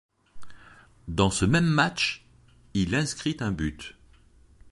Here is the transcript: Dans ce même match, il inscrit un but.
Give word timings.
Dans 1.07 1.29
ce 1.29 1.45
même 1.45 1.67
match, 1.67 2.25
il 2.73 2.95
inscrit 2.95 3.37
un 3.39 3.51
but. 3.51 3.95